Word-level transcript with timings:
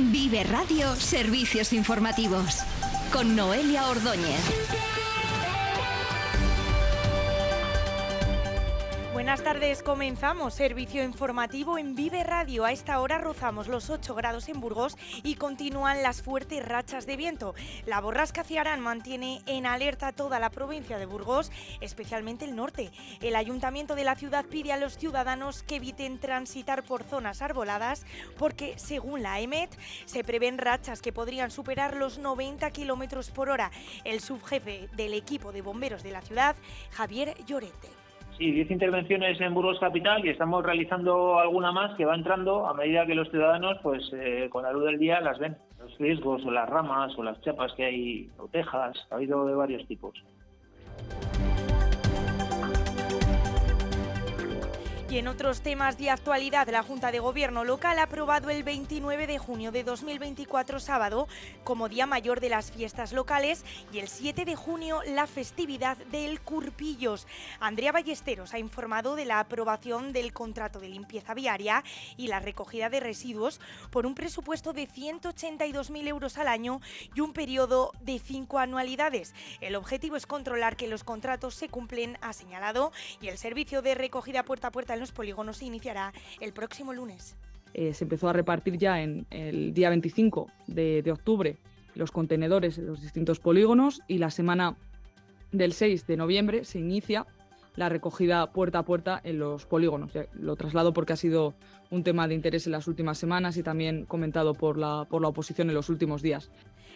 Vive 0.00 0.44
Radio 0.44 0.94
Servicios 0.94 1.72
Informativos 1.72 2.58
con 3.12 3.34
Noelia 3.34 3.88
Ordóñez. 3.88 5.07
Buenas 9.28 9.44
tardes, 9.44 9.82
comenzamos 9.82 10.54
servicio 10.54 11.04
informativo 11.04 11.76
en 11.76 11.94
Vive 11.94 12.24
Radio. 12.24 12.64
A 12.64 12.72
esta 12.72 12.98
hora 12.98 13.18
rozamos 13.18 13.68
los 13.68 13.90
8 13.90 14.14
grados 14.14 14.48
en 14.48 14.58
Burgos 14.58 14.96
y 15.22 15.34
continúan 15.34 16.02
las 16.02 16.22
fuertes 16.22 16.66
rachas 16.66 17.04
de 17.04 17.18
viento. 17.18 17.54
La 17.84 18.00
borrasca 18.00 18.42
Ciarán 18.42 18.80
mantiene 18.80 19.42
en 19.44 19.66
alerta 19.66 20.12
toda 20.12 20.38
la 20.38 20.48
provincia 20.48 20.96
de 20.96 21.04
Burgos, 21.04 21.52
especialmente 21.82 22.46
el 22.46 22.56
norte. 22.56 22.90
El 23.20 23.36
ayuntamiento 23.36 23.96
de 23.96 24.04
la 24.04 24.16
ciudad 24.16 24.46
pide 24.46 24.72
a 24.72 24.78
los 24.78 24.96
ciudadanos 24.96 25.62
que 25.62 25.76
eviten 25.76 26.18
transitar 26.18 26.82
por 26.82 27.04
zonas 27.04 27.42
arboladas 27.42 28.06
porque, 28.38 28.78
según 28.78 29.22
la 29.22 29.40
EMET, 29.40 29.78
se 30.06 30.24
prevén 30.24 30.56
rachas 30.56 31.02
que 31.02 31.12
podrían 31.12 31.50
superar 31.50 31.96
los 31.96 32.16
90 32.16 32.70
kilómetros 32.70 33.30
por 33.30 33.50
hora. 33.50 33.72
El 34.04 34.20
subjefe 34.20 34.88
del 34.96 35.12
equipo 35.12 35.52
de 35.52 35.60
bomberos 35.60 36.02
de 36.02 36.12
la 36.12 36.22
ciudad, 36.22 36.56
Javier 36.92 37.36
Llorente. 37.44 38.07
Sí, 38.38 38.52
10 38.52 38.70
intervenciones 38.70 39.40
en 39.40 39.52
Burgos 39.52 39.80
Capital 39.80 40.24
y 40.24 40.28
estamos 40.28 40.64
realizando 40.64 41.40
alguna 41.40 41.72
más 41.72 41.96
que 41.96 42.04
va 42.04 42.14
entrando 42.14 42.68
a 42.68 42.74
medida 42.74 43.04
que 43.04 43.16
los 43.16 43.28
ciudadanos, 43.30 43.78
pues 43.82 44.00
eh, 44.12 44.48
con 44.48 44.62
la 44.62 44.72
luz 44.72 44.84
del 44.84 44.96
día, 44.96 45.20
las 45.20 45.40
ven. 45.40 45.56
Los 45.80 45.98
riesgos 45.98 46.44
o 46.46 46.50
las 46.52 46.68
ramas 46.68 47.12
o 47.18 47.24
las 47.24 47.40
chapas 47.40 47.72
que 47.72 47.84
hay, 47.84 48.30
o 48.38 48.46
tejas, 48.46 48.96
ha 49.10 49.16
habido 49.16 49.44
de 49.44 49.56
varios 49.56 49.84
tipos. 49.88 50.14
Y 55.10 55.16
en 55.16 55.26
otros 55.26 55.62
temas 55.62 55.96
de 55.96 56.10
actualidad, 56.10 56.68
la 56.68 56.82
Junta 56.82 57.10
de 57.10 57.18
Gobierno 57.18 57.64
local 57.64 57.98
ha 57.98 58.02
aprobado 58.02 58.50
el 58.50 58.62
29 58.62 59.26
de 59.26 59.38
junio 59.38 59.72
de 59.72 59.82
2024, 59.82 60.80
sábado, 60.80 61.28
como 61.64 61.88
Día 61.88 62.04
Mayor 62.04 62.40
de 62.40 62.50
las 62.50 62.70
Fiestas 62.70 63.14
Locales 63.14 63.64
y 63.90 64.00
el 64.00 64.08
7 64.08 64.44
de 64.44 64.54
junio 64.54 65.00
la 65.06 65.26
festividad 65.26 65.96
del 65.96 66.42
Curpillos. 66.42 67.26
Andrea 67.58 67.90
Ballesteros 67.90 68.52
ha 68.52 68.58
informado 68.58 69.16
de 69.16 69.24
la 69.24 69.40
aprobación 69.40 70.12
del 70.12 70.34
contrato 70.34 70.78
de 70.78 70.90
limpieza 70.90 71.32
viaria 71.32 71.84
y 72.18 72.26
la 72.26 72.40
recogida 72.40 72.90
de 72.90 73.00
residuos 73.00 73.62
por 73.90 74.04
un 74.04 74.14
presupuesto 74.14 74.74
de 74.74 74.86
182.000 74.86 76.06
euros 76.06 76.36
al 76.36 76.48
año 76.48 76.82
y 77.14 77.20
un 77.20 77.32
periodo 77.32 77.92
de 78.02 78.18
cinco 78.18 78.58
anualidades. 78.58 79.34
El 79.62 79.74
objetivo 79.74 80.16
es 80.16 80.26
controlar 80.26 80.76
que 80.76 80.86
los 80.86 81.02
contratos 81.02 81.54
se 81.54 81.70
cumplen, 81.70 82.18
ha 82.20 82.34
señalado, 82.34 82.92
y 83.22 83.28
el 83.28 83.38
servicio 83.38 83.80
de 83.80 83.94
recogida 83.94 84.42
puerta 84.42 84.68
a 84.68 84.70
puerta 84.70 84.97
los 84.98 85.12
polígonos 85.12 85.58
se 85.58 85.66
iniciará 85.66 86.12
el 86.40 86.52
próximo 86.52 86.92
lunes. 86.92 87.36
Eh, 87.74 87.92
se 87.94 88.04
empezó 88.04 88.28
a 88.28 88.32
repartir 88.32 88.78
ya 88.78 89.02
en 89.02 89.26
el 89.30 89.74
día 89.74 89.90
25 89.90 90.50
de, 90.66 91.10
octubre 91.12 91.56
los 91.94 92.10
contenedores 92.12 92.78
en 92.78 92.86
los 92.86 93.02
distintos 93.02 93.40
polígonos 93.40 94.00
y 94.06 94.18
la 94.18 94.30
semana 94.30 94.76
del 95.52 95.72
6 95.72 96.06
de 96.06 96.16
noviembre 96.16 96.64
se 96.64 96.78
inicia 96.78 97.26
la 97.74 97.88
recogida 97.88 98.52
puerta 98.52 98.80
a 98.80 98.84
puerta 98.84 99.20
en 99.22 99.38
los 99.38 99.66
polígonos. 99.66 100.12
Lo 100.32 100.56
traslado 100.56 100.92
porque 100.92 101.12
ha 101.12 101.16
sido 101.16 101.54
un 101.90 102.02
tema 102.02 102.26
de 102.28 102.34
interés 102.34 102.66
en 102.66 102.72
las 102.72 102.88
últimas 102.88 103.18
semanas 103.18 103.56
y 103.56 103.62
también 103.62 104.04
comentado 104.04 104.54
por 104.54 104.78
la, 104.78 105.06
por 105.08 105.22
la 105.22 105.28
oposición 105.28 105.68
en 105.68 105.74
los 105.74 105.88
últimos 105.88 106.22
días. 106.22 106.50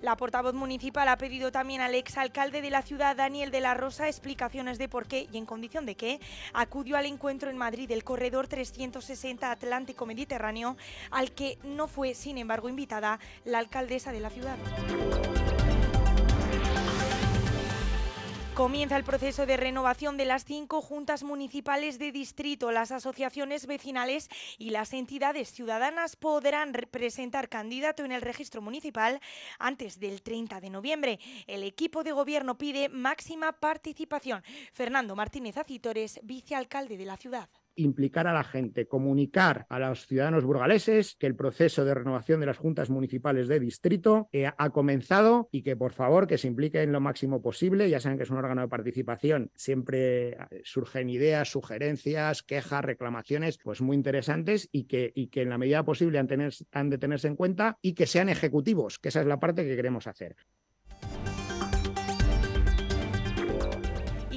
La 0.00 0.16
portavoz 0.16 0.54
municipal 0.54 1.08
ha 1.08 1.18
pedido 1.18 1.50
también 1.50 1.80
al 1.80 1.94
exalcalde 1.96 2.62
de 2.62 2.70
la 2.70 2.82
ciudad, 2.82 3.16
Daniel 3.16 3.50
de 3.50 3.60
la 3.60 3.74
Rosa, 3.74 4.06
explicaciones 4.06 4.78
de 4.78 4.88
por 4.88 5.06
qué 5.06 5.26
y 5.32 5.38
en 5.38 5.44
condición 5.44 5.86
de 5.86 5.96
qué 5.96 6.20
acudió 6.52 6.96
al 6.96 7.06
encuentro 7.06 7.50
en 7.50 7.56
Madrid 7.56 7.88
del 7.88 8.04
corredor 8.04 8.46
360 8.46 9.50
Atlántico 9.50 10.06
Mediterráneo, 10.06 10.76
al 11.10 11.32
que 11.32 11.58
no 11.64 11.88
fue, 11.88 12.14
sin 12.14 12.38
embargo, 12.38 12.68
invitada 12.68 13.18
la 13.44 13.58
alcaldesa 13.58 14.12
de 14.12 14.20
la 14.20 14.30
ciudad. 14.30 14.56
Comienza 18.58 18.96
el 18.96 19.04
proceso 19.04 19.46
de 19.46 19.56
renovación 19.56 20.16
de 20.16 20.24
las 20.24 20.44
cinco 20.44 20.82
juntas 20.82 21.22
municipales 21.22 21.96
de 22.00 22.10
distrito. 22.10 22.72
Las 22.72 22.90
asociaciones 22.90 23.68
vecinales 23.68 24.28
y 24.58 24.70
las 24.70 24.94
entidades 24.94 25.52
ciudadanas 25.52 26.16
podrán 26.16 26.72
presentar 26.90 27.48
candidato 27.48 28.04
en 28.04 28.10
el 28.10 28.20
registro 28.20 28.60
municipal 28.60 29.20
antes 29.60 30.00
del 30.00 30.22
30 30.22 30.60
de 30.60 30.70
noviembre. 30.70 31.20
El 31.46 31.62
equipo 31.62 32.02
de 32.02 32.10
gobierno 32.10 32.58
pide 32.58 32.88
máxima 32.88 33.52
participación. 33.52 34.42
Fernando 34.72 35.14
Martínez 35.14 35.56
Acitores, 35.56 36.18
vicealcalde 36.24 36.96
de 36.96 37.04
la 37.04 37.16
ciudad 37.16 37.48
implicar 37.78 38.26
a 38.26 38.32
la 38.32 38.44
gente, 38.44 38.86
comunicar 38.86 39.66
a 39.68 39.78
los 39.78 40.06
ciudadanos 40.06 40.44
burgaleses 40.44 41.16
que 41.18 41.26
el 41.26 41.36
proceso 41.36 41.84
de 41.84 41.94
renovación 41.94 42.40
de 42.40 42.46
las 42.46 42.58
juntas 42.58 42.90
municipales 42.90 43.48
de 43.48 43.60
distrito 43.60 44.28
eh, 44.32 44.46
ha 44.46 44.70
comenzado 44.70 45.48
y 45.52 45.62
que 45.62 45.76
por 45.76 45.92
favor 45.92 46.26
que 46.26 46.38
se 46.38 46.48
impliquen 46.48 46.92
lo 46.92 47.00
máximo 47.00 47.40
posible. 47.40 47.88
Ya 47.88 48.00
saben 48.00 48.18
que 48.18 48.24
es 48.24 48.30
un 48.30 48.38
órgano 48.38 48.62
de 48.62 48.68
participación, 48.68 49.50
siempre 49.54 50.30
eh, 50.30 50.36
surgen 50.64 51.08
ideas, 51.08 51.50
sugerencias, 51.50 52.42
quejas, 52.42 52.84
reclamaciones, 52.84 53.58
pues 53.58 53.80
muy 53.80 53.96
interesantes 53.96 54.68
y 54.72 54.84
que, 54.84 55.12
y 55.14 55.28
que 55.28 55.42
en 55.42 55.50
la 55.50 55.58
medida 55.58 55.84
posible 55.84 56.18
han, 56.18 56.26
tener, 56.26 56.52
han 56.72 56.90
de 56.90 56.98
tenerse 56.98 57.28
en 57.28 57.36
cuenta 57.36 57.78
y 57.82 57.94
que 57.94 58.06
sean 58.06 58.28
ejecutivos, 58.28 58.98
que 58.98 59.08
esa 59.08 59.20
es 59.20 59.26
la 59.26 59.40
parte 59.40 59.64
que 59.64 59.76
queremos 59.76 60.06
hacer. 60.06 60.36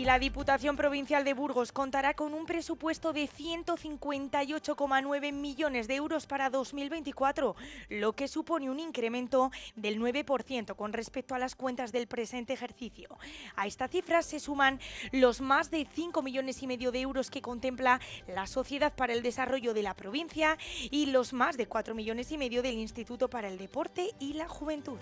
Y 0.00 0.04
la 0.06 0.18
Diputación 0.18 0.76
Provincial 0.76 1.24
de 1.24 1.34
Burgos 1.34 1.72
contará 1.72 2.14
con 2.14 2.32
un 2.32 2.46
presupuesto 2.46 3.12
de 3.12 3.28
158,9 3.28 5.32
millones 5.34 5.88
de 5.88 5.96
euros 5.96 6.26
para 6.26 6.48
2024, 6.48 7.54
lo 7.90 8.14
que 8.14 8.26
supone 8.26 8.70
un 8.70 8.80
incremento 8.80 9.50
del 9.76 10.00
9% 10.00 10.74
con 10.74 10.94
respecto 10.94 11.34
a 11.34 11.38
las 11.38 11.54
cuentas 11.54 11.92
del 11.92 12.06
presente 12.06 12.54
ejercicio. 12.54 13.10
A 13.56 13.66
esta 13.66 13.88
cifra 13.88 14.22
se 14.22 14.40
suman 14.40 14.80
los 15.12 15.42
más 15.42 15.70
de 15.70 15.86
5 15.92 16.22
millones 16.22 16.62
y 16.62 16.66
medio 16.66 16.92
de 16.92 17.02
euros 17.02 17.30
que 17.30 17.42
contempla 17.42 18.00
la 18.26 18.46
Sociedad 18.46 18.94
para 18.94 19.12
el 19.12 19.22
Desarrollo 19.22 19.74
de 19.74 19.82
la 19.82 19.92
provincia 19.92 20.56
y 20.90 21.04
los 21.06 21.34
más 21.34 21.58
de 21.58 21.66
4 21.66 21.94
millones 21.94 22.32
y 22.32 22.38
medio 22.38 22.62
del 22.62 22.78
Instituto 22.78 23.28
para 23.28 23.48
el 23.48 23.58
Deporte 23.58 24.12
y 24.18 24.32
la 24.32 24.48
Juventud. 24.48 24.96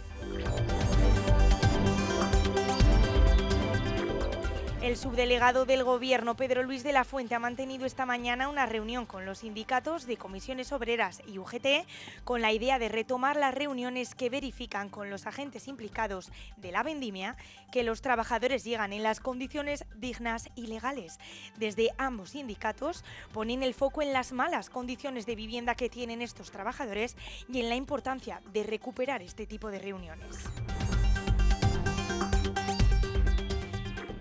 El 4.89 4.97
subdelegado 4.97 5.67
del 5.67 5.85
Gobierno, 5.85 6.35
Pedro 6.35 6.63
Luis 6.63 6.83
de 6.83 6.95
la 6.95 7.05
Fuente, 7.05 7.35
ha 7.35 7.39
mantenido 7.39 7.85
esta 7.85 8.07
mañana 8.07 8.49
una 8.49 8.65
reunión 8.65 9.05
con 9.05 9.27
los 9.27 9.41
sindicatos 9.41 10.07
de 10.07 10.17
comisiones 10.17 10.73
obreras 10.73 11.21
y 11.27 11.37
UGT 11.37 11.87
con 12.25 12.41
la 12.41 12.53
idea 12.53 12.79
de 12.79 12.89
retomar 12.89 13.37
las 13.37 13.55
reuniones 13.55 14.15
que 14.15 14.31
verifican 14.31 14.89
con 14.89 15.11
los 15.11 15.27
agentes 15.27 15.69
implicados 15.69 16.33
de 16.57 16.73
la 16.73 16.83
vendimia 16.83 17.37
que 17.71 17.83
los 17.83 18.01
trabajadores 18.01 18.65
llegan 18.65 18.95
en 18.95 19.03
las 19.03 19.21
condiciones 19.21 19.85
dignas 19.95 20.49
y 20.55 20.69
legales. 20.69 21.19
Desde 21.59 21.91
ambos 21.99 22.31
sindicatos 22.31 23.05
ponen 23.35 23.63
el 23.63 23.75
foco 23.75 24.01
en 24.01 24.15
las 24.15 24.33
malas 24.33 24.71
condiciones 24.71 25.27
de 25.27 25.37
vivienda 25.37 25.75
que 25.75 25.91
tienen 25.91 26.23
estos 26.23 26.51
trabajadores 26.51 27.15
y 27.47 27.61
en 27.61 27.69
la 27.69 27.77
importancia 27.77 28.41
de 28.55 28.63
recuperar 28.63 29.21
este 29.21 29.47
tipo 29.47 29.71
de 29.71 29.81
reuniones. 29.81 30.49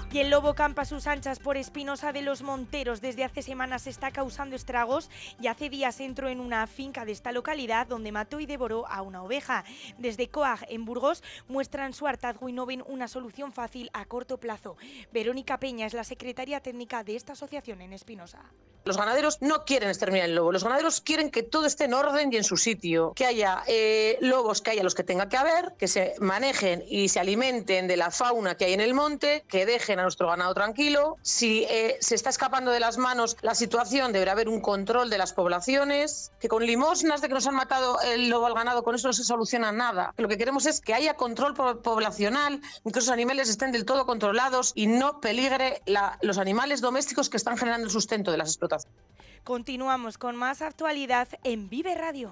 Y 0.10 0.20
el 0.20 0.30
lobo 0.30 0.54
campa 0.54 0.86
sus 0.86 1.06
anchas 1.06 1.38
por 1.40 1.58
Espinosa 1.58 2.14
de 2.14 2.22
los 2.22 2.42
Monteros. 2.42 3.02
Desde 3.02 3.26
hace 3.26 3.42
semanas 3.42 3.88
está 3.88 4.12
causando 4.12 4.56
estragos 4.56 5.10
y 5.42 5.48
hace 5.48 5.70
días 5.70 6.00
entró 6.00 6.30
en 6.30 6.40
una 6.40 6.66
finca 6.66 7.04
de 7.04 7.12
esta 7.12 7.34
localidad 7.34 7.88
donde 7.88 8.14
mató 8.14 8.40
y 8.40 8.46
devoró 8.46 8.88
a 8.88 9.02
una 9.02 9.22
oveja. 9.22 9.66
Desde 9.98 10.30
Coag, 10.30 10.66
en 10.70 10.86
Burgos, 10.86 11.24
muestran 11.50 11.94
su 11.94 12.08
hartazgo 12.08 12.48
y 12.48 12.54
no 12.54 12.66
ven 12.66 12.86
una 12.88 13.10
solución 13.10 13.52
fácil 13.52 13.90
a 13.92 14.06
corto 14.06 14.38
plazo. 14.38 14.78
Verónica 15.12 15.60
Peña 15.60 15.86
es 15.86 15.94
la 15.94 16.06
secretaria 16.06 16.62
técnica 16.62 17.04
de 17.04 17.18
esta 17.18 17.34
asociación 17.34 17.82
en 17.82 17.92
Espinosa. 17.92 18.46
Los 18.88 18.96
ganaderos 18.96 19.42
no 19.42 19.66
quieren 19.66 19.90
exterminar 19.90 20.30
el 20.30 20.36
lobo, 20.36 20.54
los 20.54 20.64
ganaderos 20.64 21.02
quieren 21.02 21.30
que 21.30 21.44
todo 21.44 21.66
esté 21.66 21.84
en 21.84 21.94
orden 21.94 22.32
y 22.32 22.38
en 22.38 22.46
su 22.46 22.56
sitio, 22.56 23.12
que 23.18 23.26
haya 23.26 23.62
eh, 23.68 24.18
lobos, 24.22 24.62
que 24.62 24.72
haya 24.72 24.82
los 24.82 24.96
que 24.96 25.04
tenga 25.04 25.28
que 25.28 25.36
haber, 25.36 25.74
que 25.78 25.90
se 25.90 26.16
manejen 26.22 26.86
y 26.88 27.10
se 27.10 27.20
alimenten 27.20 27.90
de 27.90 27.98
la 27.98 28.12
fauna 28.12 28.56
que 28.56 28.64
hay 28.64 28.72
en 28.72 28.80
el 28.80 28.94
monte, 28.94 29.44
que 29.50 29.66
dejen 29.66 29.97
a 30.00 30.04
nuestro 30.04 30.28
ganado 30.28 30.54
tranquilo. 30.54 31.18
Si 31.22 31.64
eh, 31.70 31.98
se 32.00 32.16
está 32.16 32.30
escapando 32.30 32.72
de 32.72 32.80
las 32.80 32.98
manos 32.98 33.38
la 33.42 33.56
situación, 33.56 34.14
deberá 34.14 34.34
haber 34.34 34.50
un 34.50 34.62
control 34.62 35.10
de 35.10 35.18
las 35.18 35.34
poblaciones, 35.34 36.32
que 36.40 36.48
con 36.48 36.66
limosnas 36.66 37.22
de 37.22 37.28
que 37.28 37.34
nos 37.34 37.48
han 37.48 37.56
matado 37.56 38.00
el 38.02 38.30
lobo 38.30 38.46
al 38.46 38.54
ganado, 38.54 38.84
con 38.84 38.96
eso 38.96 39.08
no 39.08 39.14
se 39.14 39.24
soluciona 39.24 39.72
nada. 39.72 40.14
Lo 40.18 40.28
que 40.28 40.38
queremos 40.38 40.66
es 40.66 40.82
que 40.82 40.94
haya 40.94 41.16
control 41.16 41.54
poblacional, 41.54 42.62
que 42.98 43.00
esos 43.00 43.12
animales 43.12 43.50
estén 43.50 43.72
del 43.72 43.86
todo 43.86 44.06
controlados 44.06 44.72
y 44.76 44.88
no 44.88 45.22
peligre 45.22 45.82
los 46.22 46.38
animales 46.38 46.82
domésticos 46.82 47.30
que 47.30 47.38
están 47.38 47.58
generando 47.58 47.86
el 47.86 47.92
sustento 47.92 48.32
de 48.32 48.38
las 48.38 48.50
explotaciones. 48.50 48.98
Continuamos 49.44 50.18
con 50.18 50.36
más 50.36 50.62
actualidad 50.62 51.28
en 51.44 51.70
Vive 51.70 51.96
Radio. 51.96 52.32